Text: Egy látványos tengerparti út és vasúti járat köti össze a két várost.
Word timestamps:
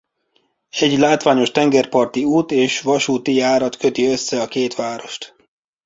Egy 0.69 0.97
látványos 0.99 1.51
tengerparti 1.51 2.23
út 2.23 2.51
és 2.51 2.81
vasúti 2.81 3.33
járat 3.33 3.75
köti 3.77 4.05
össze 4.05 4.41
a 4.41 4.47
két 4.47 4.75
várost. 4.75 5.35